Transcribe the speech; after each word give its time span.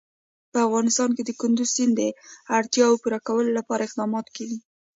په 0.51 0.57
افغانستان 0.67 1.09
کې 1.15 1.23
د 1.25 1.31
کندز 1.41 1.69
سیند 1.75 1.93
د 1.99 2.01
اړتیاوو 2.57 3.01
پوره 3.01 3.19
کولو 3.27 3.49
لپاره 3.59 3.81
اقدامات 3.87 4.27
کېږي. 4.35 4.57